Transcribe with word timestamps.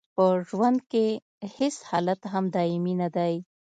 په 0.15 0.25
ژوند 0.49 0.79
کې 0.91 1.05
هیڅ 1.55 1.75
حالت 1.89 2.21
هم 2.33 2.45
دایمي 2.55 2.93
نه 3.01 3.09
دی. 3.15 3.33